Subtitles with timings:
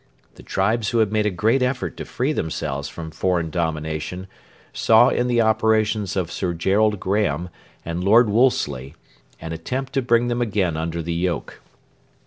[0.33, 4.25] The tribes who had made a great effort to free themselves from foreign domination
[4.73, 7.49] saw in the operations of Sir Gerald Graham
[7.85, 8.95] and Lord Wolseley
[9.39, 11.61] an attempt to bring them again under the yoke.